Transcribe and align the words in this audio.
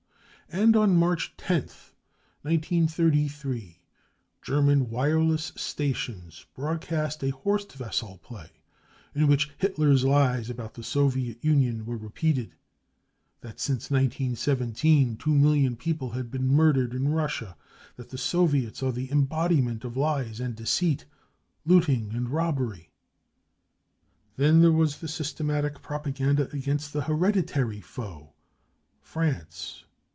And 0.53 0.75
on 0.75 0.97
March 0.97 1.37
10th, 1.37 1.93
1933, 2.41 3.77
German 4.41 4.89
wireless 4.89 5.53
stations 5.55 6.45
broadcast 6.55 7.23
a" 7.23 7.29
Horst 7.45 7.79
Wessel" 7.79 8.17
play 8.21 8.49
in 9.15 9.27
which 9.27 9.49
Hitler's 9.57 10.03
lies 10.03 10.49
about 10.49 10.73
the 10.73 10.83
Soviet 10.83 11.41
Union 11.41 11.85
were 11.85 11.95
repeated: 11.95 12.51
that 13.39 13.61
since 13.61 13.89
1917 13.89 15.15
two 15.15 15.33
million 15.33 15.77
people 15.77 16.09
had 16.09 16.29
been 16.29 16.49
murdered 16.49 16.93
in 16.93 17.13
Russia; 17.13 17.55
that 17.95 18.09
the 18.09 18.17
Soviets 18.17 18.83
are 18.83 18.91
the 18.91 19.09
embodiment 19.09 19.85
of 19.85 19.95
lies 19.95 20.41
and 20.41 20.53
deceit, 20.53 21.05
footing 21.65 22.11
and 22.13 22.27
robbery.} 22.27 22.89
Then 24.35 24.59
there 24.61 24.73
was 24.73 24.97
the 24.97 25.07
systematic 25.07 25.81
propaganda 25.81 26.49
against 26.51 26.91
the 26.91 27.03
I 27.03 27.03
u 27.03 27.07
hereditary 27.15 27.79
foe," 27.79 28.33
France. 28.99 29.85